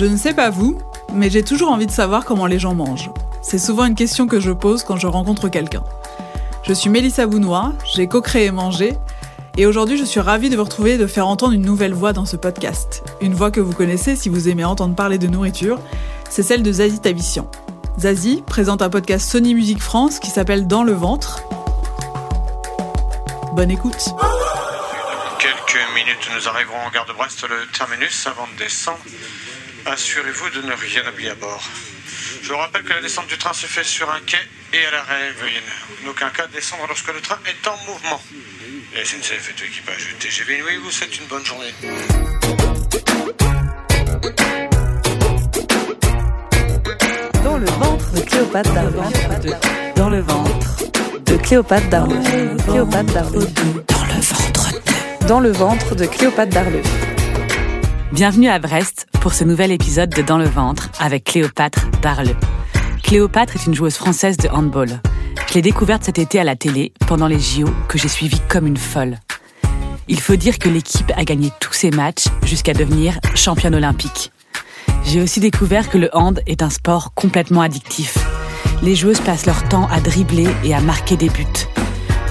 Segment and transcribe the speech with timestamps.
[0.00, 0.78] Je ne sais pas vous,
[1.12, 3.10] mais j'ai toujours envie de savoir comment les gens mangent.
[3.42, 5.84] C'est souvent une question que je pose quand je rencontre quelqu'un.
[6.62, 8.94] Je suis Mélissa Bounois, j'ai co-créé Manger,
[9.58, 12.14] et aujourd'hui je suis ravie de vous retrouver et de faire entendre une nouvelle voix
[12.14, 13.04] dans ce podcast.
[13.20, 15.78] Une voix que vous connaissez si vous aimez entendre parler de nourriture,
[16.30, 17.50] c'est celle de Zazie Tavissian.
[17.98, 21.42] Zazie présente un podcast Sony Music France qui s'appelle Dans le ventre.
[23.52, 24.14] Bonne écoute.
[25.38, 29.00] quelques minutes, nous arriverons en gare de Brest, le terminus, avant de descendre.
[29.86, 31.62] Assurez-vous de ne rien oublier à bord.
[32.42, 34.38] Je vous rappelle que la descente du train se fait sur un quai
[34.72, 35.32] et à l'arrêt.
[35.40, 35.60] Veuillez
[36.04, 38.22] en aucun cas descendre lorsque le train est en mouvement.
[38.94, 41.72] La SNCF et tout équipage TGV Inouï vous souhaite une bonne journée.
[47.44, 49.00] Dans le ventre de Cléopâtre Darleux.
[49.96, 52.20] Dans le ventre de Cléopâtre Darleux.
[52.64, 53.40] Cléopâtre Darleux.
[53.46, 54.70] Dans le ventre
[55.20, 55.26] de.
[55.26, 56.82] Dans le ventre de Cléopâtre Darleux.
[58.12, 62.34] Bienvenue à Brest pour ce nouvel épisode de Dans le ventre avec Cléopâtre Darleux.
[63.04, 65.00] Cléopâtre est une joueuse française de handball.
[65.48, 68.66] Je l'ai découverte cet été à la télé pendant les JO que j'ai suivi comme
[68.66, 69.18] une folle.
[70.08, 74.32] Il faut dire que l'équipe a gagné tous ses matchs jusqu'à devenir championne olympique.
[75.04, 78.18] J'ai aussi découvert que le hand est un sport complètement addictif.
[78.82, 81.46] Les joueuses passent leur temps à dribbler et à marquer des buts.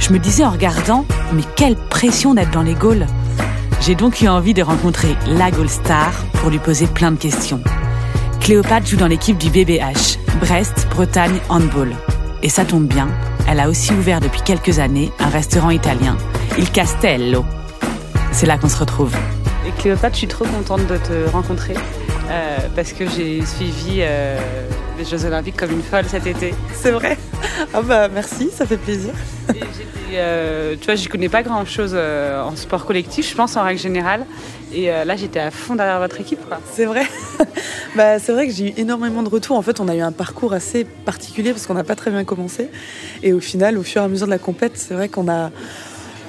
[0.02, 3.08] Je me disais en regardant, mais quelle pression d'être dans les goals
[3.82, 7.62] J'ai donc eu envie de rencontrer la goal star pour lui poser plein de questions.
[8.42, 11.96] Cléopâtre joue dans l'équipe du BBH, Brest, Bretagne Handball.
[12.44, 13.08] Et ça tombe bien,
[13.48, 16.18] elle a aussi ouvert depuis quelques années un restaurant italien,
[16.58, 17.46] Il Castello.
[18.32, 19.16] C'est là qu'on se retrouve.
[19.66, 21.76] Et Cléopâtre, je suis trop contente de te rencontrer
[22.30, 24.40] euh, parce que j'ai suivi euh,
[24.98, 26.54] les Jeux Olympiques comme une folle cet été.
[26.74, 27.18] C'est vrai
[27.74, 29.14] Ah bah merci, ça fait plaisir.
[29.56, 29.60] Et
[30.14, 33.80] euh, tu vois, je connais pas grand chose en sport collectif, je pense en règle
[33.80, 34.26] générale.
[34.72, 36.40] Et euh, là, j'étais à fond derrière votre équipe.
[36.72, 37.04] C'est vrai.
[37.96, 39.58] bah, c'est vrai que j'ai eu énormément de retours.
[39.58, 42.24] En fait, on a eu un parcours assez particulier parce qu'on n'a pas très bien
[42.24, 42.70] commencé.
[43.24, 45.52] Et au final, au fur et à mesure de la compète, c'est vrai qu'on a.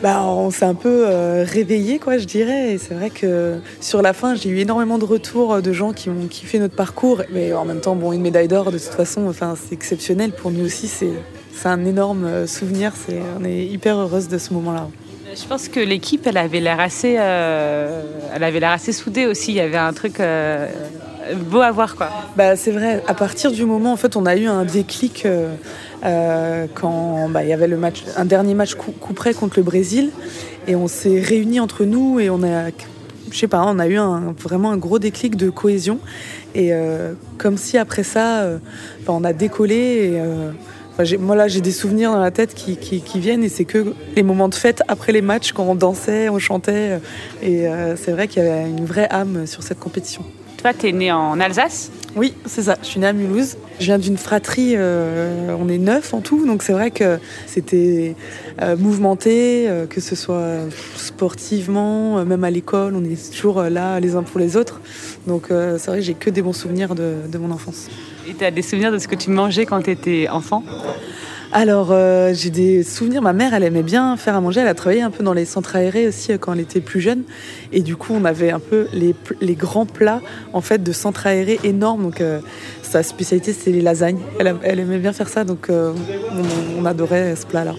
[0.03, 2.73] Bah, on s'est un peu euh, réveillé, quoi, je dirais.
[2.73, 6.09] Et c'est vrai que sur la fin, j'ai eu énormément de retours de gens qui
[6.09, 7.23] ont kiffé notre parcours.
[7.31, 10.51] Mais en même temps, bon, une médaille d'or, de toute façon, enfin, c'est exceptionnel pour
[10.51, 10.89] nous aussi.
[10.89, 11.13] C'est,
[11.61, 12.93] c'est un énorme euh, souvenir.
[12.97, 14.89] C'est, on est hyper heureuse de ce moment-là.
[15.35, 18.03] Je pense que l'équipe, elle avait l'air assez, euh,
[18.35, 19.53] elle avait l'air assez soudée aussi.
[19.53, 20.67] Il y avait un truc euh,
[21.51, 22.09] beau à voir, quoi.
[22.35, 23.03] Bah, c'est vrai.
[23.07, 27.51] À partir du moment, en fait, on a eu un déclic euh, quand bah, il
[27.51, 30.11] y avait le match, un dernier match coup, coup près contre le Brésil,
[30.67, 32.71] et on s'est réunis entre nous et on a,
[33.31, 36.01] je sais pas, on a eu un, vraiment un gros déclic de cohésion.
[36.55, 36.73] Et
[37.39, 38.49] comme si après ça,
[39.03, 40.15] enfin, on a décollé.
[40.15, 40.21] Et,
[41.19, 43.95] moi là j'ai des souvenirs dans la tête qui, qui- qui viennent et c'est que
[44.17, 46.99] les moments de fête après les matchs quand on dansait, on chantait
[47.43, 50.23] et euh, c'est vrai qu'il y avait une vraie âme sur cette compétition.
[50.59, 51.91] Toi, t'es né en Alsace?
[52.17, 52.77] Oui, c'est ça.
[52.83, 53.57] Je suis née à Mulhouse.
[53.79, 58.15] Je viens d'une fratrie, euh, on est neuf en tout, donc c'est vrai que c'était
[58.61, 60.57] euh, mouvementé, euh, que ce soit
[60.97, 64.81] sportivement, même à l'école, on est toujours là les uns pour les autres.
[65.27, 67.89] Donc c'est vrai que j'ai que des bons souvenirs de, de mon enfance.
[68.31, 70.63] Et t'as des souvenirs de ce que tu mangeais quand t'étais enfant?
[71.51, 73.23] Alors, euh, j'ai des souvenirs.
[73.23, 74.61] Ma mère, elle aimait bien faire à manger.
[74.61, 77.01] Elle a travaillé un peu dans les centres aérés aussi euh, quand elle était plus
[77.01, 77.25] jeune.
[77.73, 80.21] Et du coup, on avait un peu les, les grands plats
[80.53, 82.05] en fait de centres aérés énormes.
[82.05, 82.39] Donc, euh,
[82.83, 84.21] sa spécialité, c'est les lasagnes.
[84.39, 85.95] Elle, elle aimait bien faire ça, donc on,
[86.81, 87.75] on adorait ce plat-là.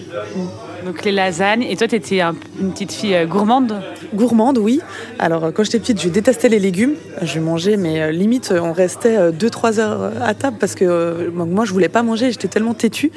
[0.84, 1.62] Donc les lasagnes.
[1.62, 3.80] Et toi, t'étais un- une petite fille euh, gourmande.
[4.14, 4.80] Gourmande, oui.
[5.18, 6.94] Alors, euh, quand j'étais petite, je détestais les légumes.
[7.22, 10.84] Je mangeais, mais euh, limite, euh, on restait 2-3 heures euh, à table parce que
[10.84, 12.30] euh, moi, je voulais pas manger.
[12.32, 13.12] J'étais tellement têtue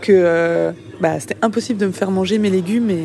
[0.00, 2.88] que euh, bah, c'était impossible de me faire manger mes légumes.
[2.90, 3.04] Et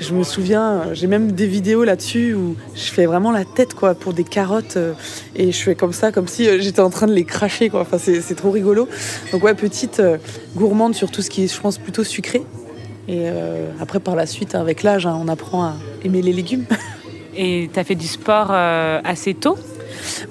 [0.00, 3.74] je me souviens, euh, j'ai même des vidéos là-dessus où je fais vraiment la tête
[3.74, 4.94] quoi, pour des carottes euh,
[5.36, 7.70] et je fais comme ça, comme si euh, j'étais en train de les cracher.
[7.72, 8.88] Enfin, c'est trop rigolo.
[9.30, 10.16] Donc, ouais, petite, euh,
[10.56, 12.42] gourmande sur tout ce qui est, je pense, plutôt sucré.
[13.06, 15.74] Et euh, après, par la suite, avec l'âge, hein, on apprend à
[16.04, 16.64] aimer les légumes.
[17.36, 19.58] Et t'as fait du sport euh, assez tôt?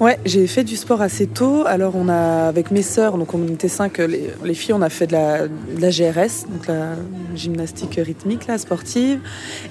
[0.00, 1.64] Ouais, j'ai fait du sport assez tôt.
[1.66, 4.88] Alors, on a, avec mes sœurs, donc on était cinq, les, les filles, on a
[4.88, 5.42] fait de la,
[5.78, 6.94] la, GRS, donc la
[7.34, 9.20] gymnastique rythmique, là, sportive.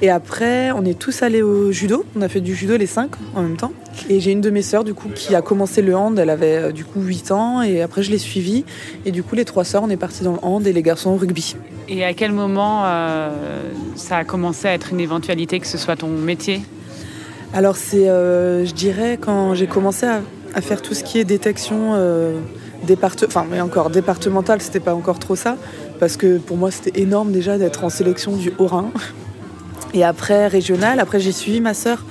[0.02, 2.06] Et après, on est tous allés au judo.
[2.16, 3.74] On a fait du judo les cinq en même temps.
[4.10, 6.18] Et j'ai une de mes sœurs, du coup, qui a commencé le hand.
[6.18, 7.62] Elle avait, euh, du coup, 8 ans.
[7.62, 8.66] Et après, je l'ai suivie.
[9.06, 11.12] Et du coup, les trois sœurs, on est partis dans le hand et les garçons
[11.12, 11.56] au rugby.
[11.88, 13.30] Et à quel moment euh,
[13.96, 16.62] ça a commencé à être une éventualité que ce soit ton métier?
[17.54, 21.94] Alors c'est, euh, je dirais, quand j'ai commencé à, faire tout ce qui est détection
[21.94, 22.40] euh,
[22.86, 23.26] départe...
[23.28, 23.46] enfin,
[23.92, 25.58] départementale, c'était pas encore trop ça,
[26.00, 28.92] parce que pour moi c'était énorme déjà d'être en sélection du Haut-Rhin.
[29.94, 32.04] Et après régional, après j'ai suivi ma sœur,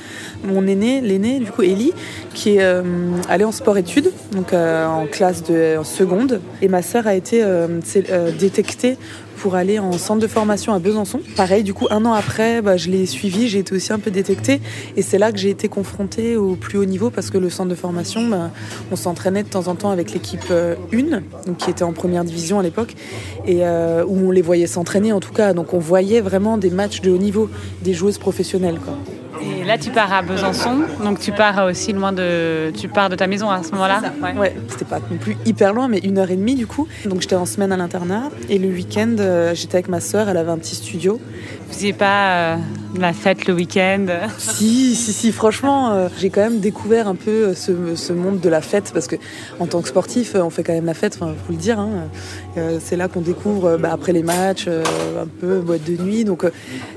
[0.44, 1.92] mon aîné, l'aîné du coup Ellie,
[2.34, 2.82] qui est euh,
[3.28, 6.40] allée en sport-études, donc euh, en classe de seconde.
[6.60, 7.68] Et ma sœur a été euh,
[8.38, 8.96] détectée
[9.38, 11.20] pour aller en centre de formation à Besançon.
[11.36, 14.12] Pareil, du coup, un an après, bah, je l'ai suivi, j'ai été aussi un peu
[14.12, 14.60] détectée.
[14.96, 17.68] Et c'est là que j'ai été confrontée au plus haut niveau parce que le centre
[17.68, 18.50] de formation, bah,
[18.92, 20.96] on s'entraînait de temps en temps avec l'équipe 1,
[21.46, 22.94] donc, qui était en première division à l'époque,
[23.46, 25.54] et où on les voyait s'entraîner en tout cas.
[25.54, 27.50] Donc on voyait vraiment des matchs de haut niveau,
[27.82, 28.78] des joueuses professionnelles.
[28.78, 28.94] Quoi.
[29.44, 33.16] Et là, tu pars à Besançon, donc tu pars aussi loin de, tu pars de
[33.16, 34.02] ta maison à ce moment-là.
[34.22, 36.86] Ouais, ouais c'était pas non plus hyper loin, mais une heure et demie du coup.
[37.06, 40.28] Donc j'étais en semaine à l'internat et le week-end, euh, j'étais avec ma sœur.
[40.28, 41.20] Elle avait un petit studio.
[41.72, 42.56] Vous faisiez pas euh,
[42.98, 44.06] la fête le week-end?
[44.38, 45.32] Si, si, si.
[45.32, 49.06] Franchement, euh, j'ai quand même découvert un peu ce, ce, monde de la fête parce
[49.06, 49.16] que
[49.58, 51.18] en tant que sportif, on fait quand même la fête.
[51.20, 51.78] Enfin, faut le dire.
[51.78, 52.08] Hein.
[52.58, 56.24] Euh, c'est là qu'on découvre bah, après les matchs, un peu boîte de nuit.
[56.24, 56.44] Donc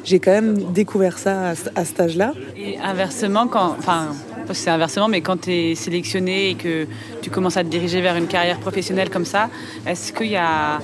[0.04, 2.34] j'ai quand même découvert ça à, à cet âge-là.
[2.58, 4.10] Et inversement, quand, enfin,
[4.54, 6.88] c'est inversement, mais quand tu es sélectionné et que
[7.22, 9.50] tu commences à te diriger vers une carrière professionnelle comme ça,
[9.86, 10.80] est-ce qu'il y a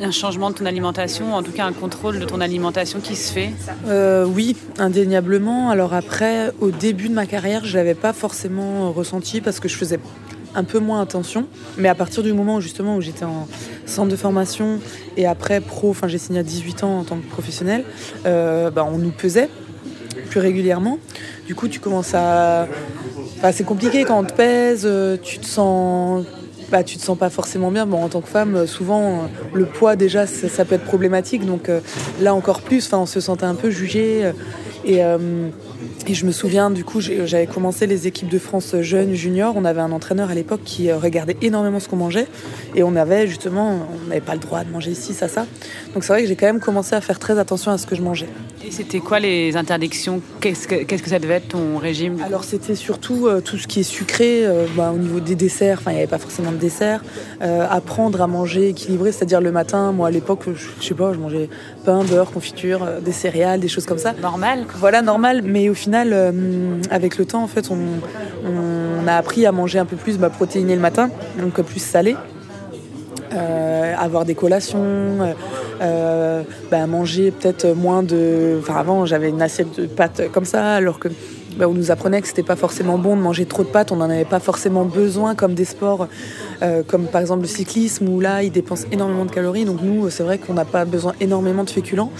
[0.00, 3.32] un changement de ton alimentation, en tout cas un contrôle de ton alimentation qui se
[3.32, 3.50] fait?
[3.86, 5.70] Euh, Oui, indéniablement.
[5.70, 9.76] Alors après, au début de ma carrière, je l'avais pas forcément ressenti parce que je
[9.76, 10.00] faisais
[10.54, 11.46] un peu moins attention.
[11.78, 13.46] Mais à partir du moment où justement où j'étais en
[13.86, 14.80] centre de formation
[15.16, 17.84] et après pro, enfin j'ai signé à 18 ans en tant que professionnel,
[18.26, 19.48] euh, bah, on nous pesait
[20.38, 20.98] régulièrement.
[21.46, 22.66] Du coup, tu commences à...
[23.38, 26.24] Enfin, c'est compliqué quand on te pèse, euh, tu te sens
[26.70, 27.84] bah, tu te sens pas forcément bien.
[27.84, 31.44] Bon, en tant que femme, souvent, le poids, déjà, ça, ça peut être problématique.
[31.44, 31.80] Donc euh,
[32.20, 34.32] là, encore plus, on se sentait un peu jugé.
[34.84, 35.48] Euh, et, euh,
[36.06, 39.54] et, je me souviens, du coup, j'avais commencé les équipes de France jeunes, juniors.
[39.56, 42.26] On avait un entraîneur à l'époque qui regardait énormément ce qu'on mangeait.
[42.74, 45.46] Et on avait justement, on n'avait pas le droit de manger ici, ça, ça.
[45.94, 47.94] Donc c'est vrai que j'ai quand même commencé à faire très attention à ce que
[47.94, 48.28] je mangeais.
[48.64, 50.22] Et c'était quoi les interdictions?
[50.40, 52.18] Qu'est-ce que, qu'est-ce que ça devait être ton régime?
[52.24, 55.78] Alors c'était surtout euh, tout ce qui est sucré, euh, bah, au niveau des desserts,
[55.80, 57.02] enfin il n'y avait pas forcément de dessert.
[57.42, 61.12] Euh, apprendre à manger équilibré, c'est-à-dire le matin, moi à l'époque, je, je sais pas,
[61.12, 61.48] je mangeais
[61.84, 64.12] pain, beurre, confiture, euh, des céréales, des choses comme ça.
[64.20, 64.64] Normal.
[64.76, 65.42] Voilà, normal.
[65.44, 66.32] Mais au final, euh,
[66.90, 67.78] avec le temps, en fait, on,
[68.46, 72.16] on, a appris à manger un peu plus bah, protéiné le matin, donc plus salé.
[73.34, 75.34] Euh, avoir des collations,
[75.80, 78.58] euh, bah, manger peut-être moins de.
[78.60, 81.08] Enfin, avant, j'avais une assiette de pâtes comme ça, alors que
[81.56, 83.96] bah, on nous apprenait que c'était pas forcément bon de manger trop de pâtes, on
[83.96, 86.08] n'en avait pas forcément besoin comme des sports
[86.62, 89.64] euh, comme par exemple le cyclisme où là ils dépensent énormément de calories.
[89.64, 92.10] Donc nous c'est vrai qu'on n'a pas besoin énormément de féculents.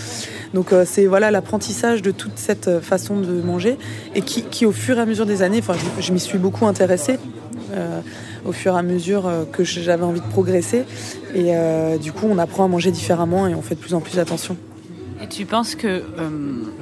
[0.52, 3.78] Donc euh, c'est voilà l'apprentissage de toute cette façon de manger
[4.14, 7.18] et qui, au fur et à mesure des années, enfin je, m'y suis beaucoup intéressée.
[7.74, 8.00] Euh,
[8.44, 10.84] au fur et à mesure que j'avais envie de progresser
[11.34, 14.00] et euh, du coup on apprend à manger différemment et on fait de plus en
[14.00, 14.56] plus attention.
[15.22, 16.02] Et tu penses que euh,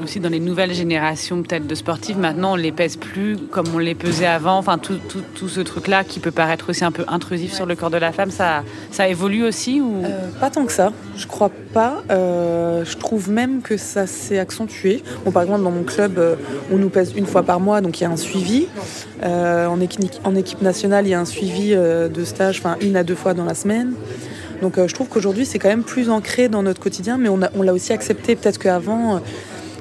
[0.02, 3.78] aussi dans les nouvelles générations peut-être de sportifs, maintenant on les pèse plus comme on
[3.78, 7.04] les pesait avant, enfin tout, tout, tout ce truc-là qui peut paraître aussi un peu
[7.06, 10.04] intrusif sur le corps de la femme, ça, ça évolue aussi ou?
[10.04, 12.02] Euh, Pas tant que ça, je crois pas.
[12.10, 15.02] Euh, je trouve même que ça s'est accentué.
[15.26, 16.18] Bon, par exemple dans mon club,
[16.72, 18.68] on nous pèse une fois par mois, donc il y a un suivi.
[19.22, 23.04] en, équipe, en équipe nationale, il y a un suivi de stage, enfin une à
[23.04, 23.92] deux fois dans la semaine.
[24.62, 27.36] Donc euh, je trouve qu'aujourd'hui c'est quand même plus ancré dans notre quotidien, mais on,
[27.38, 28.36] l'a aussi accepté.
[28.36, 29.18] Peut-être qu'avant, euh,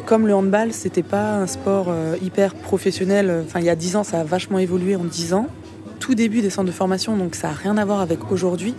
[0.06, 3.44] comme le handball, c'était pas un sport euh, hyper professionnel.
[3.46, 5.48] Enfin, il y a 10 ans, ça a vachement évolué en 10 ans.
[6.00, 8.74] Tout début des centres de formation, donc ça n'a rien à voir avec aujourd'hui.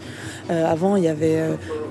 [0.48, 1.38] Avant, il y avait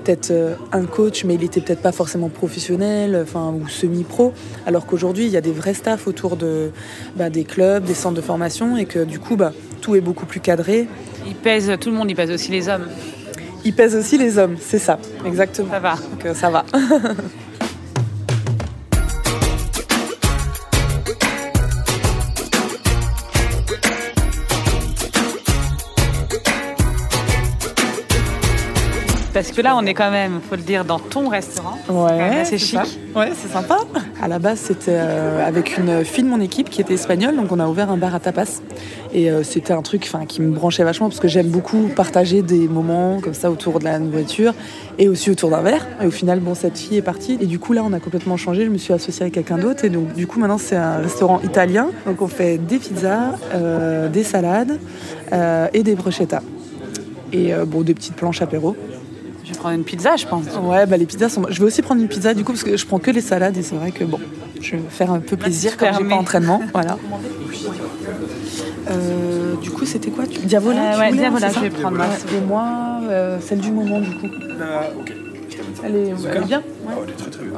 [0.02, 0.32] peut-être
[0.72, 4.34] un coach, mais il était peut-être pas forcément professionnel, enfin ou semi-pro.
[4.66, 6.72] Alors qu'aujourd'hui, il y a des vrais staffs autour de
[7.14, 10.26] bah, des clubs, des centres de formation, et que du coup, bah, tout est beaucoup
[10.26, 10.88] plus cadré.
[11.26, 12.88] Il pèse, tout le monde, il pèse aussi les hommes.
[13.64, 15.70] Il pèse aussi les hommes, c'est ça, exactement.
[15.70, 15.94] Ça va.
[15.94, 16.64] Donc, ça va.
[29.40, 31.78] Parce que là, on est quand même, faut le dire, dans ton restaurant.
[31.88, 32.78] Ouais, c'est chic.
[33.16, 33.78] Ouais, c'est sympa.
[34.20, 37.50] À la base, c'était euh, avec une fille de mon équipe qui était espagnole, donc
[37.50, 38.60] on a ouvert un bar à tapas.
[39.14, 42.68] Et euh, c'était un truc qui me branchait vachement parce que j'aime beaucoup partager des
[42.68, 44.52] moments comme ça autour de la nourriture
[44.98, 45.86] et aussi autour d'un verre.
[46.02, 47.38] Et au final, bon, cette fille est partie.
[47.40, 48.66] Et du coup, là, on a complètement changé.
[48.66, 49.86] Je me suis associée avec quelqu'un d'autre.
[49.86, 51.88] Et donc, du coup, maintenant, c'est un restaurant italien.
[52.04, 54.78] Donc, on fait des pizzas, euh, des salades
[55.72, 56.42] et des bruschettas.
[57.32, 58.76] Et bon, des petites planches apéro.
[59.50, 60.44] Je vais prendre une pizza, je pense.
[60.62, 61.44] Ouais, bah les pizzas sont.
[61.48, 63.56] Je vais aussi prendre une pizza du coup parce que je prends que les salades
[63.56, 64.20] et c'est vrai que bon,
[64.60, 66.62] je vais faire un peu plaisir quand j'ai pas entraînement.
[66.72, 66.98] Voilà.
[68.90, 70.26] Euh, du coup, c'était quoi?
[70.26, 70.40] Tu...
[70.40, 71.98] Diavola euh, Ouais, Diavola, je vais prendre.
[71.98, 72.36] Ouais.
[72.36, 74.28] Et moi, euh, celle du moment du coup.
[74.60, 75.12] Ah, ok.
[75.84, 76.58] Elle est, elle est bien?
[76.58, 76.94] Ouais.
[76.96, 77.52] oh, Elle est très très bien.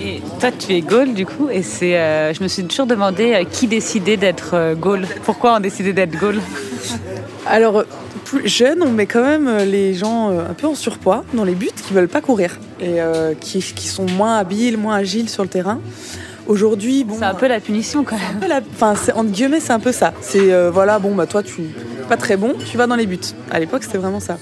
[0.00, 3.34] Et toi, tu es Gaulle, du coup, et c'est, euh, je me suis toujours demandé
[3.34, 5.06] euh, qui décidait d'être euh, Gaulle.
[5.24, 6.40] Pourquoi on décidait d'être Gaulle
[7.46, 7.84] Alors,
[8.36, 11.70] plus jeune, on met quand même les gens un peu en surpoids dans les buts
[11.74, 12.98] qui veulent pas courir et
[13.40, 15.80] qui, qui, sont moins habiles, moins agiles sur le terrain.
[16.46, 18.48] Aujourd'hui, bon, c'est un peu la punition quand même.
[18.48, 20.12] La, enfin, entre guillemets, c'est un peu ça.
[20.20, 21.62] C'est voilà, bon bah toi tu
[22.12, 23.18] pas très bon, tu vas dans les buts.
[23.50, 24.36] À l'époque, c'était vraiment ça.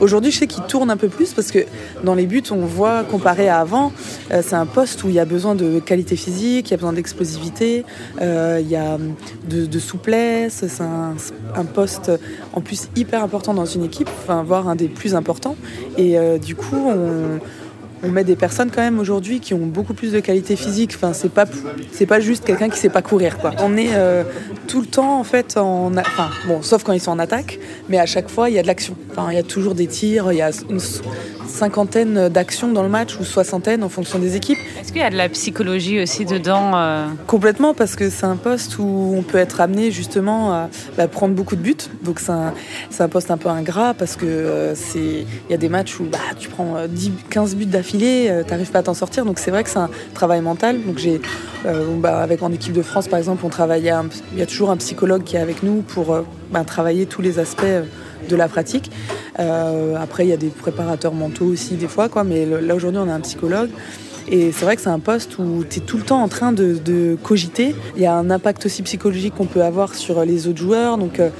[0.00, 1.58] Aujourd'hui, je sais qu'ils tournent un peu plus parce que
[2.04, 3.90] dans les buts, on voit, comparé à avant,
[4.30, 6.76] euh, c'est un poste où il y a besoin de qualité physique, il y a
[6.76, 7.84] besoin d'explosivité,
[8.20, 8.98] euh, il y a
[9.48, 10.64] de, de souplesse.
[10.68, 11.16] C'est un,
[11.56, 12.12] un, poste
[12.52, 15.56] en plus hyper important dans une équipe, enfin, voire un des plus importants.
[15.96, 17.40] Et euh, du coup, on
[18.02, 20.92] on met des personnes quand même aujourd'hui qui ont beaucoup plus de qualité physique.
[20.94, 23.36] Enfin, c'est pas juste quelqu'un qui sait pas courir.
[23.60, 24.24] On est euh,
[24.66, 27.98] tout le temps en fait en enfin bon, sauf quand ils sont en attaque, mais
[27.98, 28.96] à chaque fois il y a de l'action.
[29.30, 30.50] Il y a toujours des tirs, il y a
[31.48, 34.58] cinquantaine d'actions dans le match ou soixantaine en fonction des équipes.
[34.80, 37.06] Est-ce qu'il y a de la psychologie aussi dedans euh...
[37.26, 41.34] Complètement parce que c'est un poste où on peut être amené justement à bah, prendre
[41.34, 41.76] beaucoup de buts.
[42.02, 42.54] Donc c'est un,
[42.98, 44.98] un, poste un peu ingrat parce que euh, c'est
[45.48, 48.50] il y a des matchs où bah, tu prends 10, 15 buts d'affilée, euh, tu
[48.50, 49.24] n'arrives pas à t'en sortir.
[49.24, 50.82] Donc c'est vrai que c'est un travail mental.
[50.84, 51.20] Donc j'ai
[51.66, 53.92] euh, bah, avec en équipe de France par exemple, on travaillait
[54.32, 56.24] il y a toujours un psychologue qui est avec nous pour
[56.66, 57.64] travailler tous les aspects
[58.28, 58.90] de la pratique.
[59.38, 63.00] Euh, après, il y a des préparateurs mentaux aussi des fois, quoi, mais là aujourd'hui,
[63.02, 63.70] on a un psychologue.
[64.30, 66.52] Et c'est vrai que c'est un poste où tu es tout le temps en train
[66.52, 67.74] de, cogiter.
[67.96, 70.98] Il y a un impact aussi psychologique qu'on peut avoir sur les autres joueurs.
[70.98, 71.30] Donc euh,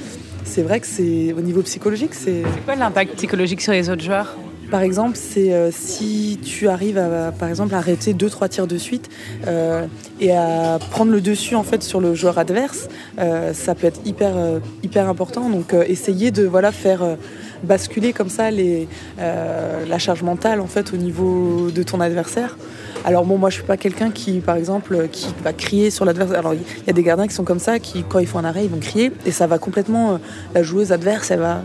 [0.43, 2.41] c'est vrai que c'est au niveau psychologique, c'est.
[2.43, 4.35] C'est quoi l'impact psychologique sur les autres joueurs?
[4.69, 8.77] Par exemple, c'est euh, si tu arrives à, par exemple, arrêter deux trois tirs de
[8.77, 9.09] suite
[9.47, 9.85] euh,
[10.19, 12.87] et à prendre le dessus en fait sur le joueur adverse,
[13.19, 14.35] euh, ça peut être hyper
[14.83, 15.49] hyper important.
[15.49, 17.01] Donc, essayer de voilà faire
[17.63, 18.87] basculer comme ça les,
[19.17, 22.57] la charge mentale en fait au niveau de ton adversaire.
[23.05, 26.39] Alors bon, moi je suis pas quelqu'un qui, par exemple, qui va crier sur l'adversaire.
[26.39, 28.45] Alors il y a des gardiens qui sont comme ça, qui quand ils font un
[28.45, 30.19] arrêt, ils vont crier et ça va complètement
[30.53, 31.61] la joueuse adverse, elle va,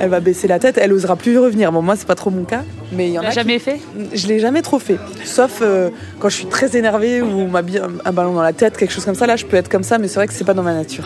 [0.00, 1.72] elle va baisser la tête, elle osera plus revenir.
[1.72, 3.30] Bon, moi c'est pas trop mon cas, mais il y en a.
[3.30, 3.64] jamais qui...
[3.64, 3.80] fait?
[4.12, 7.62] Je l'ai jamais trop fait, sauf euh, quand je suis très énervée ou on m'a
[7.62, 9.26] mis un ballon dans la tête, quelque chose comme ça.
[9.26, 11.04] Là, je peux être comme ça, mais c'est vrai que c'est pas dans ma nature.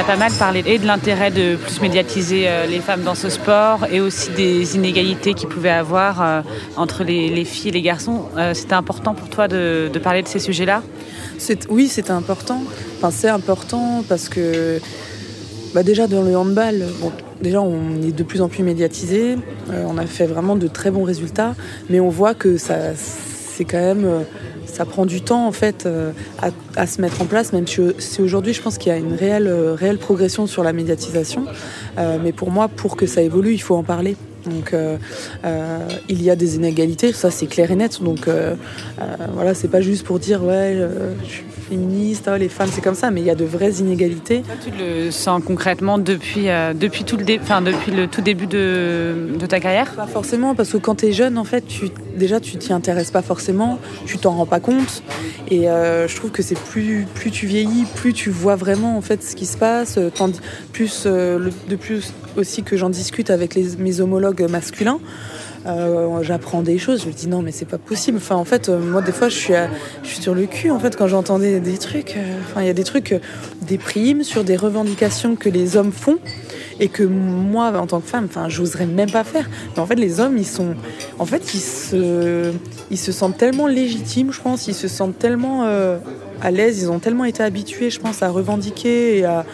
[0.00, 3.28] As pas mal parlé et de l'intérêt de plus médiatiser euh, les femmes dans ce
[3.28, 6.40] sport et aussi des inégalités qu'il pouvait avoir euh,
[6.78, 8.22] entre les, les, filles et les garçons.
[8.38, 10.82] Euh, c'était important pour toi de, parler de ces sujets-là?
[11.68, 12.62] Oui, c'était important.
[12.96, 14.80] Enfin, c'est important parce que
[15.74, 16.82] bah déjà dans le handball,
[17.42, 19.36] déjà on est de plus en plus médiatisé,
[19.70, 21.54] on a fait vraiment de très bons résultats,
[21.90, 24.24] mais on voit que ça c'est quand même
[24.70, 26.12] ça prend du temps en fait euh,
[26.76, 29.46] à, se mettre en place, même si aujourd'hui je pense qu'il y a une réelle,
[29.46, 31.44] euh, réelle progression sur la médiatisation.
[31.98, 34.16] Euh, mais pour moi, pour que ça évolue, il faut en parler.
[34.46, 34.96] Donc euh,
[35.44, 38.02] euh, il y a des inégalités, ça c'est clair et net.
[38.02, 38.54] Donc euh,
[39.32, 40.76] voilà, c'est pas juste pour dire ouais,
[41.70, 44.42] féministe, oh, les femmes c'est comme ça, mais il y a de vraies inégalités.
[44.64, 47.38] Tu le sens concrètement depuis, depuis, tout, le dé...
[47.38, 49.92] depuis le tout début de, de ta carrière?
[49.94, 53.10] Pas forcément, parce que quand tu es jeune, en fait, tu, déjà tu t'y intéresses
[53.10, 55.02] pas forcément, tu t'en rends pas compte.
[55.50, 59.22] Et je trouve que c'est plus, plus tu vieillis, plus tu vois vraiment en fait
[59.22, 60.40] ce qui se passe, tandis,
[60.72, 64.98] plus, le, de plus aussi que j'en discute avec les, mes homologues masculins.
[65.66, 68.16] Euh, j'apprends des choses, je me dis non mais c'est pas possible.
[68.16, 69.54] Enfin en fait euh, moi des fois je suis,
[70.02, 72.16] je suis sur le cul en fait quand j'entendais des trucs.
[72.16, 73.14] Euh, enfin il y a des trucs,
[73.62, 76.18] des primes sur des revendications que les hommes font
[76.78, 79.50] et que moi en tant que femme, enfin j'oserais même pas faire.
[79.74, 80.74] Mais en fait les hommes ils sont,
[81.18, 82.52] en fait ils se,
[82.90, 85.64] ils se sentent tellement légitimes, je pense, ils se sentent tellement
[86.40, 89.44] à l'aise, ils ont tellement été habitués, je pense, à revendiquer et à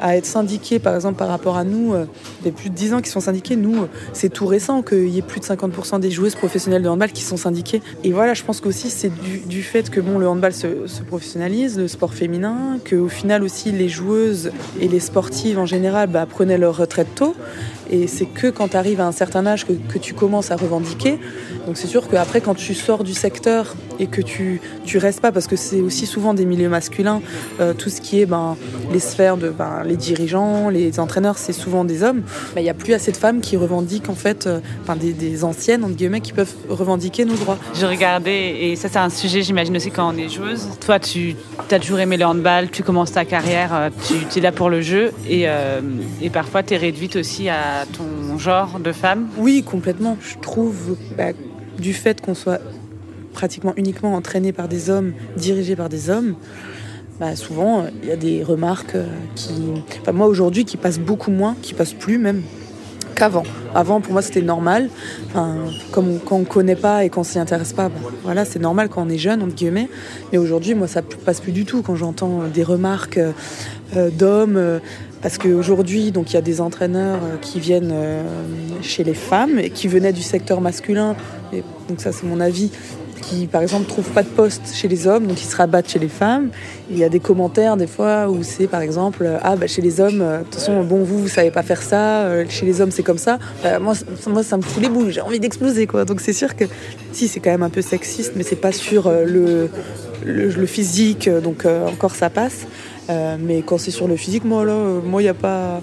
[0.00, 2.06] à être syndiqués, par exemple, par rapport à nous, euh,
[2.40, 3.56] il y a plus de 10 ans qui sont syndiqués.
[3.56, 6.88] Nous, euh, c'est tout récent qu'il y ait plus de 50% des joueuses professionnelles de
[6.88, 7.82] handball qui sont syndiquées.
[8.04, 9.10] Et voilà, je pense qu'aussi, c'est
[9.46, 13.72] du, fait que bon, le handball se, se professionnalise, le sport féminin, qu'au final aussi,
[13.72, 17.34] les joueuses et les sportives en général bah, prenaient leur retraite tôt.
[17.90, 20.56] Et c'est que quand tu arrives à un certain âge que, que tu commences à
[20.56, 21.18] revendiquer.
[21.66, 25.32] Donc c'est sûr qu'après, quand tu sors du secteur et que tu, tu restes pas,
[25.32, 27.20] parce que c'est aussi souvent des milieux masculins,
[27.60, 28.56] euh, tout ce qui est ben,
[28.92, 32.22] les sphères de ben, les dirigeants, les entraîneurs, c'est souvent des hommes.
[32.56, 35.44] Il n'y a plus assez de femmes qui revendiquent, en fait, euh, enfin, des, des,
[35.44, 37.58] anciennes, entre guillemets, qui peuvent revendiquer nos droits.
[37.74, 40.68] Je regardais, et ça, c'est un sujet, j'imagine aussi, quand on est joueuse.
[40.84, 41.34] Toi, tu
[41.70, 43.90] as toujours aimé le handball, tu commences ta carrière, euh,
[44.30, 45.80] tu es là pour le jeu, et, euh,
[46.22, 50.16] et parfois, tu es réduite aussi à ton genre de femme Oui, complètement.
[50.22, 51.32] Je trouve, bah,
[51.78, 52.60] du fait qu'on soit
[53.32, 56.34] pratiquement uniquement entraîné par des hommes, dirigé par des hommes,
[57.20, 58.96] bah, souvent il y a des remarques
[59.36, 59.52] qui,
[60.00, 62.42] enfin, moi aujourd'hui, qui passent beaucoup moins, qui passent plus même
[63.14, 63.42] qu'avant.
[63.74, 64.88] Avant, pour moi, c'était normal.
[65.26, 65.56] Enfin,
[65.92, 68.88] comme on, quand on connaît pas et qu'on s'y intéresse pas, bah, voilà, c'est normal
[68.88, 69.88] quand on est jeune, entre guillemets.
[70.32, 73.20] Mais aujourd'hui, moi, ça passe plus du tout quand j'entends des remarques
[73.96, 74.56] euh, d'hommes.
[74.56, 74.78] Euh,
[75.22, 78.22] parce qu'aujourd'hui, donc il y a des entraîneurs qui viennent euh,
[78.80, 81.14] chez les femmes et qui venaient du secteur masculin.
[81.52, 82.70] Et donc ça, c'est mon avis
[83.20, 85.98] qui, par exemple, trouvent pas de poste chez les hommes, donc ils se rabattent chez
[85.98, 86.50] les femmes.
[86.90, 90.00] Il y a des commentaires des fois où c'est, par exemple, ah bah chez les
[90.00, 92.44] hommes, de toute façon, bon vous, vous savez pas faire ça.
[92.48, 93.38] chez les hommes, c'est comme ça.
[93.62, 93.94] Bah, moi,
[94.26, 95.10] moi, ça me fout les boules.
[95.10, 96.04] J'ai envie d'exploser, quoi.
[96.04, 96.64] Donc c'est sûr que
[97.12, 99.68] si c'est quand même un peu sexiste, mais c'est pas sur le,
[100.24, 102.66] le, le, physique, donc euh, encore ça passe.
[103.08, 105.80] Euh, mais quand c'est sur le physique, moi là, euh, moi il y a pas.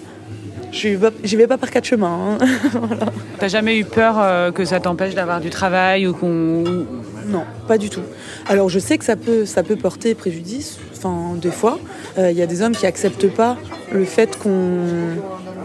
[0.71, 2.37] J'y vais pas par quatre chemins.
[2.39, 2.45] Hein.
[2.73, 3.11] voilà.
[3.39, 6.85] T'as jamais eu peur euh, que ça t'empêche d'avoir du travail ou qu'on.
[7.27, 8.01] Non, pas du tout.
[8.47, 11.79] Alors je sais que ça peut, ça peut porter préjudice, enfin des fois.
[12.17, 13.57] Il euh, y a des hommes qui acceptent pas
[13.91, 14.79] le fait qu'on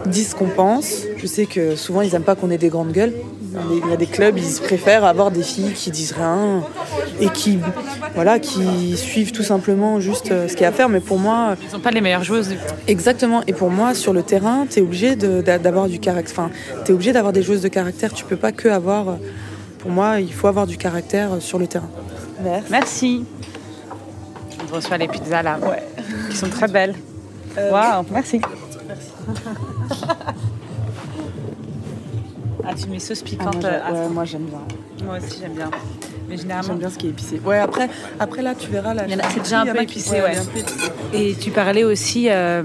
[0.05, 1.03] dise ce qu'on pense.
[1.17, 3.13] Je sais que souvent ils aiment pas qu'on ait des grandes gueules.
[3.71, 6.63] Il y a des clubs, ils préfèrent avoir des filles qui disent rien
[7.19, 7.59] et qui,
[8.15, 10.89] voilà, qui suivent tout simplement juste ce qu'il y a à faire.
[10.89, 12.55] Mais pour moi, ils sont pas les meilleures joueuses.
[12.87, 13.43] Exactement.
[13.47, 16.33] Et pour moi, sur le terrain, tu es obligé d'avoir du caractère.
[16.37, 16.49] Enfin,
[16.85, 18.13] tu es obligé d'avoir des joueuses de caractère.
[18.13, 19.17] Tu peux pas que avoir.
[19.79, 21.89] Pour moi, il faut avoir du caractère sur le terrain.
[22.41, 22.71] Merci.
[22.71, 23.25] Merci.
[24.71, 25.83] On reçoit les pizzas là, ouais.
[26.29, 26.95] qui sont très belles.
[27.57, 28.41] Euh, Waouh, merci.
[28.87, 29.11] Merci.
[32.65, 33.65] ah, tu mets sauce piquante.
[33.65, 34.61] Ah, moi, ouais, moi j'aime bien.
[35.03, 35.69] Moi aussi j'aime bien.
[36.29, 36.67] Mais généralement.
[36.69, 37.41] J'aime bien ce qui est épicé.
[37.43, 38.93] Ouais, après, après là, tu verras.
[38.93, 40.37] Là, c'est déjà un peu épicé, ouais.
[41.13, 42.63] Et tu parlais aussi euh,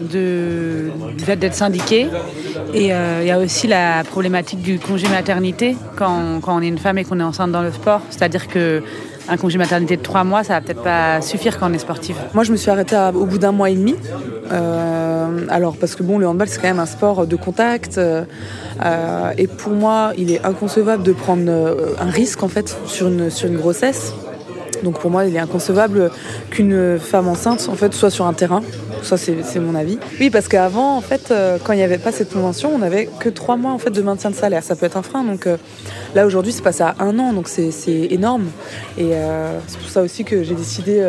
[0.00, 2.08] de, du fait d'être syndiqué.
[2.72, 6.68] Et il euh, y a aussi la problématique du congé maternité quand, quand on est
[6.68, 8.02] une femme et qu'on est enceinte dans le sport.
[8.10, 8.82] C'est-à-dire que
[9.30, 12.16] un congé maternité de trois mois, ça va peut-être pas suffire quand on est sportif.
[12.34, 13.94] Moi, je me suis arrêtée au bout d'un mois et demi.
[14.52, 17.98] Euh, alors, parce que bon, le handball, c'est quand même un sport de contact.
[17.98, 18.24] Euh,
[19.38, 23.30] et pour moi, il est inconcevable de prendre euh, un risque, en fait, sur une,
[23.30, 24.14] sur une grossesse.
[24.82, 26.10] Donc pour moi, il est inconcevable
[26.50, 28.62] qu'une femme enceinte, en fait, soit sur un terrain.
[29.02, 29.98] Ça, c'est mon avis.
[30.20, 33.08] Oui, parce qu'avant, en fait, euh, quand il n'y avait pas cette convention, on n'avait
[33.18, 34.62] que trois mois en fait de maintien de salaire.
[34.62, 35.24] Ça peut être un frein.
[35.24, 35.56] Donc euh,
[36.14, 37.70] là, aujourd'hui, c'est passé à un an, donc c'est
[38.10, 38.44] énorme.
[38.98, 41.02] Et euh, c'est pour ça aussi que j'ai décidé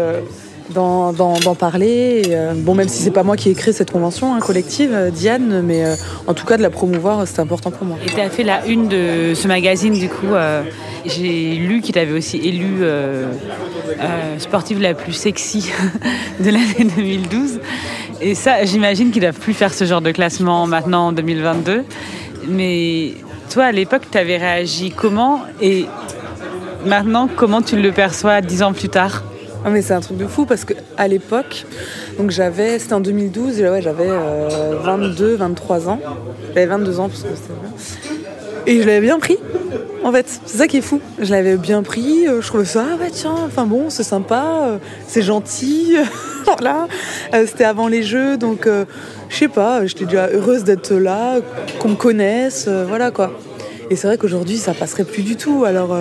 [0.71, 2.23] d'en parler.
[2.29, 5.09] Euh, bon, même si c'est pas moi qui ai créé cette convention hein, collective, euh,
[5.09, 5.95] Diane, mais euh,
[6.27, 7.97] en tout cas de la promouvoir, c'était important pour moi.
[8.05, 10.27] Et tu as fait la une de ce magazine, du coup.
[11.05, 12.83] J'ai lu qu'il avait aussi élu
[14.37, 15.71] sportive la plus sexy
[16.39, 17.59] de l'année 2012.
[18.21, 21.83] Et ça, j'imagine qu'ils doivent plus faire ce genre de classement maintenant en 2022.
[22.47, 23.13] Mais
[23.49, 25.41] toi, à l'époque, tu avais réagi comment?
[25.59, 25.85] Et
[26.85, 29.23] maintenant, comment tu le perçois dix ans plus tard?
[29.63, 31.65] Ah mais c'est un truc de fou parce que à l'époque,
[32.17, 35.99] donc j'avais, c'était en 2012, et ouais, j'avais euh, 22, 23 ans.
[36.49, 37.53] J'avais 22 ans parce que c'était
[38.67, 39.37] et je l'avais bien pris.
[40.03, 40.99] En fait, c'est ça qui est fou.
[41.19, 42.27] Je l'avais bien pris.
[42.27, 45.95] Euh, je trouvais ça, ah bah tiens, enfin bon, c'est sympa, euh, c'est gentil.
[46.45, 46.87] voilà.
[47.33, 48.67] Euh, c'était avant les jeux, donc
[49.29, 49.85] je sais pas.
[49.85, 51.39] J'étais déjà heureuse d'être là,
[51.79, 53.31] qu'on me connaisse, voilà quoi.
[53.89, 55.65] Et c'est vrai qu'aujourd'hui, ça passerait plus du tout.
[55.65, 55.95] Alors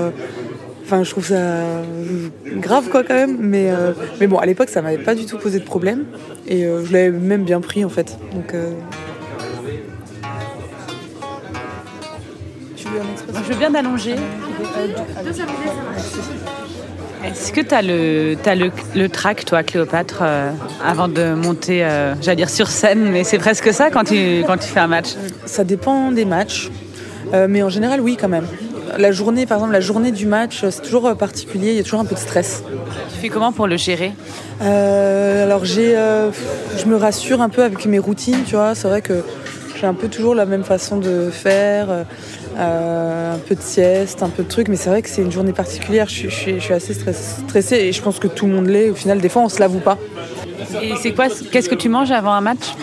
[0.93, 1.63] Enfin, je trouve ça
[2.57, 3.37] grave, quoi, quand même.
[3.39, 6.03] Mais, euh, mais bon, à l'époque, ça m'avait pas du tout posé de problème.
[6.49, 8.19] Et euh, je l'avais même bien pris, en fait.
[8.35, 8.55] Donc.
[8.55, 8.73] Euh...
[12.75, 14.17] Tu veux un Je veux bien d'allonger.
[17.25, 20.51] Est-ce que tu as, le, as le, le track, toi, Cléopâtre, euh,
[20.85, 24.57] avant de monter, euh, j'allais dire sur scène, mais c'est presque ça quand tu, quand
[24.57, 25.11] tu fais un match?
[25.47, 26.69] Ça dépend des matchs.
[27.33, 28.47] Euh, mais en général, oui, quand même.
[28.99, 31.71] La journée, par exemple, la journée du match, c'est toujours particulier.
[31.71, 32.63] Il y a toujours un peu de stress.
[33.13, 34.13] Tu fais comment pour le gérer?
[34.61, 35.95] Alors j'ai,
[36.77, 38.75] je me rassure un peu avec mes routines, tu vois.
[38.75, 39.23] C'est vrai que
[39.81, 42.05] j'ai un peu toujours la même façon de faire.
[42.61, 45.53] Un peu de sieste, un peu de trucs, mais c'est vrai que c'est une journée
[45.53, 46.09] particulière.
[46.09, 48.91] Je, suis assez stressée et je pense que tout le monde l'est.
[48.91, 49.99] Au final, des fois, on se l'avoue pas.
[50.83, 52.75] Et c'est quoi Qu'est-ce que tu manges avant un match?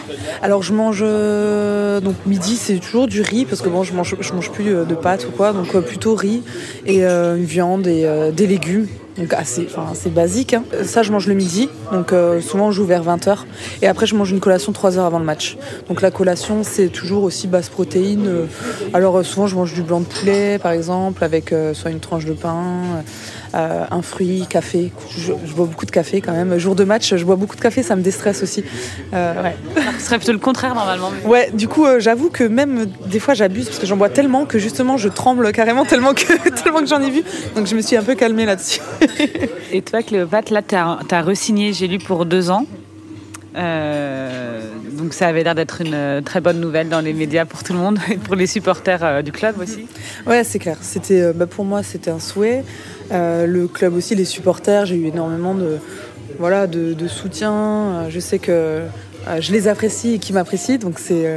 [0.41, 4.15] Alors je mange euh, donc midi c'est toujours du riz parce que bon je mange
[4.19, 6.43] je mange plus euh, de pâtes ou quoi donc euh, plutôt riz
[6.85, 10.63] et une viande et des légumes donc assez enfin c'est basique hein.
[10.83, 11.69] ça je mange le midi.
[11.91, 13.39] Donc souvent je joue vers 20h
[13.81, 15.57] et après je mange une collation 3 heures avant le match.
[15.87, 18.47] Donc la collation c'est toujours aussi basse protéine
[18.93, 22.33] alors souvent je mange du blanc de poulet par exemple avec soit une tranche de
[22.33, 23.03] pain
[23.55, 24.91] euh, un fruit, café.
[25.17, 26.57] Je, bois beaucoup de café quand même.
[26.57, 28.63] Jour de match, je bois beaucoup de café, ça me déstresse aussi.
[29.13, 29.55] Euh, ouais.
[29.99, 31.11] Ce serait plutôt le contraire normalement.
[31.25, 34.45] Ouais, du coup, euh, j'avoue que même des fois j'abuse parce que j'en bois tellement
[34.45, 37.23] que justement je tremble carrément tellement que, tellement que j'en ai vu.
[37.55, 38.81] Donc je me suis un peu calmée là-dessus.
[39.71, 42.65] Et toi, Cléopâtre, là, tu as, as re-signé, j'ai lu, pour deux ans.
[43.55, 47.79] donc ça avait l'air d'être une très bonne nouvelle dans les médias pour tout le
[47.79, 49.87] monde et pour les supporters du club aussi.
[50.25, 50.77] Ouais, c'est clair.
[50.81, 52.63] C'était, bah, pour moi, c'était un souhait.
[53.11, 55.77] Euh, le club aussi, les supporters, j'ai eu énormément de,
[56.39, 57.53] voilà, de, soutien.
[57.53, 58.87] Euh, je sais que euh,
[59.39, 61.27] je les apprécie et qu'ils m'apprécient, donc c'est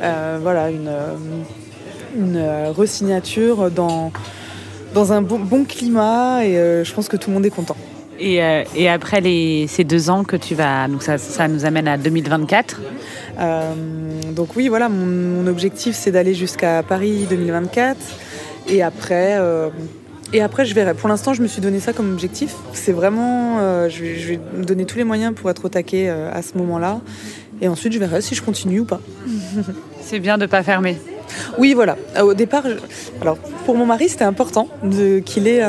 [0.00, 0.90] voilà, une,
[2.16, 4.12] une resignature dans,
[4.94, 7.76] dans un bon, climat et je pense que tout le monde est content.
[8.20, 8.40] Et,
[8.76, 11.96] et, après les, ces deux ans que tu vas, donc ça, ça nous amène à
[11.96, 12.80] 2024.
[14.30, 17.96] donc oui, voilà, mon, mon objectif c'est d'aller jusqu'à Paris 2024.
[18.68, 19.36] Et après,
[20.32, 20.94] et après, je verrai.
[20.94, 22.54] Pour l'instant, je me suis donné ça comme objectif.
[22.72, 26.30] C'est vraiment, euh, je, vais, me donner tous les moyens pour être au taquet euh,
[26.32, 27.00] à ce moment-là.
[27.60, 29.00] Et ensuite, je verrai si je continue ou pas.
[30.00, 30.96] C'est bien de ne pas fermer.
[31.58, 31.96] Oui, voilà.
[32.16, 32.64] Euh, au départ,
[33.20, 34.68] alors pour mon mari, c'était important
[35.26, 35.62] qu'il ait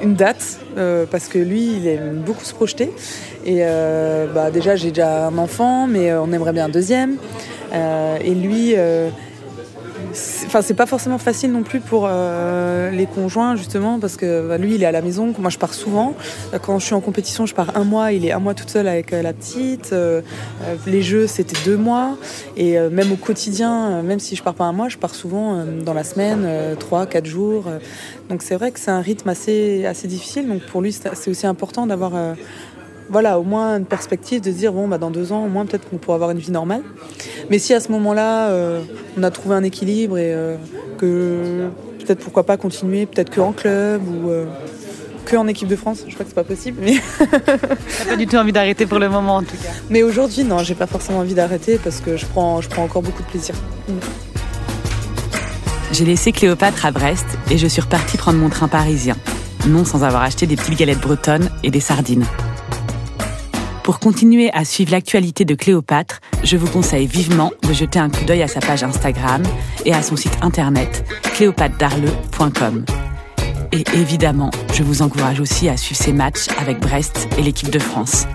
[0.00, 0.58] une date
[1.10, 2.90] parce que lui, il aime beaucoup se projeter.
[3.46, 3.62] Et
[4.34, 7.16] bah, déjà, j'ai déjà un enfant, mais on aimerait bien un deuxième.
[7.72, 8.74] et lui
[10.46, 14.58] Enfin, c'est pas forcément facile non plus pour euh, les conjoints, justement, parce que bah,
[14.58, 15.34] lui, il est à la maison.
[15.38, 16.14] Moi, je pars souvent.
[16.62, 18.12] Quand je suis en compétition, je pars un mois.
[18.12, 19.92] Il est un mois toute seule avec euh, la petite.
[19.92, 20.22] Euh,
[20.86, 22.16] les jeux, c'était deux mois.
[22.56, 25.94] Et même au quotidien, même si je pars pas un mois, je pars souvent dans
[25.94, 26.46] la semaine,
[26.78, 27.64] trois, quatre jours.
[28.28, 30.48] Donc, c'est vrai que c'est un rythme assez, assez difficile.
[30.48, 32.12] Donc, pour lui, c'est aussi important d'avoir
[33.10, 35.66] voilà, au moins une perspective de se dire, bon, bah, dans deux ans, au moins,
[35.66, 36.82] peut-être qu'on pourra avoir une vie normale.
[37.50, 38.80] Mais si à ce moment-là, euh,
[39.16, 40.56] on a trouvé un équilibre et euh,
[40.98, 41.68] que
[42.04, 44.44] peut-être pourquoi pas continuer, peut-être que en club ou euh,
[45.24, 46.78] que en équipe de France, je crois que c'est pas possible.
[46.82, 49.70] Mais T'as pas du tout envie d'arrêter pour le moment, en tout cas.
[49.90, 53.02] Mais aujourd'hui, non, j'ai pas forcément envie d'arrêter parce que je prends, je prends encore
[53.02, 53.54] beaucoup de plaisir.
[55.92, 59.16] J'ai laissé Cléopâtre à Brest et je suis repartie prendre mon train parisien.
[59.66, 62.24] Non sans avoir acheté des petites galettes bretonnes et des sardines.
[63.88, 68.22] Pour continuer à suivre l'actualité de Cléopâtre, je vous conseille vivement de jeter un coup
[68.26, 69.42] d'œil à sa page Instagram
[69.86, 72.84] et à son site internet cléopâtredarleux.com.
[73.72, 77.78] Et évidemment, je vous encourage aussi à suivre ses matchs avec Brest et l'équipe de
[77.78, 78.26] France.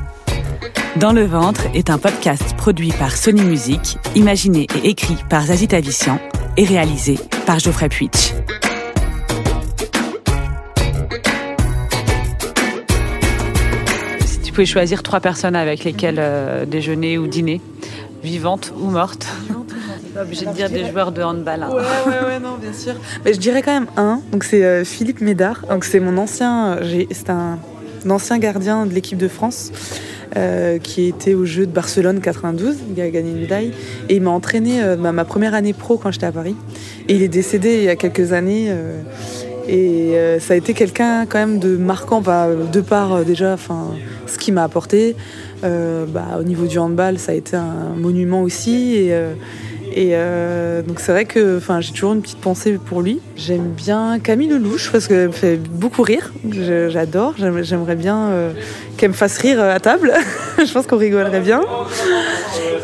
[0.95, 5.67] Dans le ventre est un podcast produit par Sony Music, imaginé et écrit par Zazie
[5.67, 6.19] Tavissian
[6.57, 8.33] et réalisé par Geoffrey Puitch.
[14.53, 17.59] Vous pouvez choisir trois personnes avec lesquelles euh, déjeuner ou dîner,
[18.23, 19.25] vivantes ou mortes.
[20.13, 21.63] Pas obligé de dire des joueurs de handball.
[21.63, 21.69] Hein.
[21.71, 22.93] Ouais, ouais, ouais, non, bien sûr.
[23.25, 24.21] Mais je dirais quand même un.
[24.31, 25.65] Donc c'est euh, Philippe Médard.
[25.67, 26.77] Donc c'est mon ancien,
[27.09, 27.57] c'est un,
[28.07, 29.71] ancien gardien de l'équipe de France.
[30.35, 33.71] Euh, qui était au jeu de Barcelone 92, il a gagné une médaille,
[34.09, 36.55] et il m'a entraîné ma première année pro quand j'étais à Paris.
[37.07, 38.71] Et il est décédé il y a quelques années.
[39.67, 43.55] Et euh, ça a été quelqu'un quand même de marquant, bah, de part euh, déjà
[44.27, 45.15] ce qu'il m'a apporté.
[45.63, 48.95] Euh, bah, au niveau du handball, ça a été un monument aussi.
[48.95, 49.13] Et,
[49.95, 50.15] et
[50.87, 53.19] donc c'est vrai que j'ai toujours une petite pensée pour lui.
[53.35, 56.33] J'aime bien Camille Lelouch parce qu'elle me fait beaucoup rire.
[56.89, 57.35] J'adore.
[57.37, 58.31] J'aimerais bien
[58.97, 60.13] qu'elle me fasse rire à table.
[60.57, 61.61] Je pense qu'on rigolerait bien.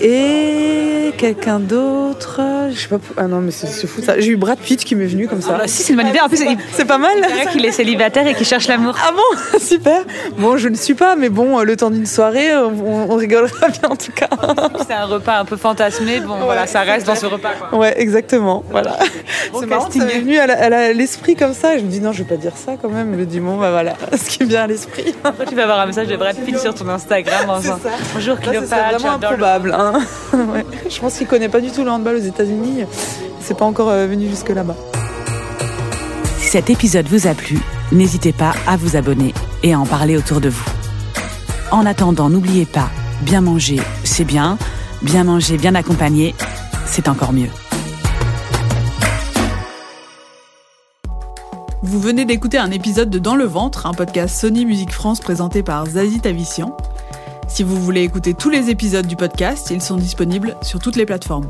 [0.01, 2.41] Et quelqu'un d'autre.
[2.71, 2.99] Je sais pas.
[3.17, 4.19] Ah non, mais c'est fou ça.
[4.19, 5.53] J'ai eu Brad Pitt qui m'est venu comme ça.
[5.55, 6.19] Ah bah si, c'est une bonne idée.
[6.19, 6.43] En plus,
[6.73, 7.17] c'est pas mal.
[7.37, 8.95] C'est qu'il est célibataire et qu'il cherche l'amour.
[9.05, 10.03] Ah bon Super.
[10.37, 13.95] Bon, je ne suis pas, mais bon, le temps d'une soirée, on, rigolera bien en
[13.95, 14.29] tout cas.
[14.87, 16.19] C'est un repas un peu fantasmé.
[16.19, 17.51] Bon, voilà, ça reste dans ce repas.
[17.69, 17.79] Quoi.
[17.79, 18.63] Ouais, exactement.
[18.69, 18.97] Voilà.
[19.67, 21.77] marrant, ça m'est venu à l'esprit comme ça.
[21.77, 23.13] je me dis non, je vais pas dire ça quand même.
[23.13, 25.15] Je me dis bon, bah voilà, ce qui est bien à l'esprit.
[25.47, 27.59] tu vas avoir un message de Brad Pitt sur ton Instagram.
[27.61, 27.79] C'est ça.
[28.13, 28.67] Bonjour Cléopâtre.
[28.69, 29.75] C'est vraiment improbable.
[29.77, 29.93] Hein.
[30.33, 30.65] ouais.
[30.89, 32.83] Je pense qu'il connaît pas du tout le handball aux États-Unis.
[33.39, 34.75] C'est pas encore euh, venu jusque là-bas.
[36.39, 37.57] Si cet épisode vous a plu,
[37.91, 39.33] n'hésitez pas à vous abonner
[39.63, 40.69] et à en parler autour de vous.
[41.71, 42.89] En attendant, n'oubliez pas,
[43.21, 44.57] bien manger, c'est bien,
[45.01, 46.35] bien manger, bien accompagné,
[46.85, 47.49] c'est encore mieux.
[51.81, 55.63] Vous venez d'écouter un épisode de Dans le ventre, un podcast Sony Musique France présenté
[55.63, 56.75] par Zazie Tavissian.
[57.49, 61.05] Si vous voulez écouter tous les épisodes du podcast, ils sont disponibles sur toutes les
[61.05, 61.49] plateformes.